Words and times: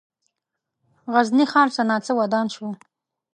غزني 1.13 1.45
ښار 1.51 1.67
څه 1.75 1.81
ناڅه 1.89 2.11
ودان 2.19 2.47
شو. 2.55 2.67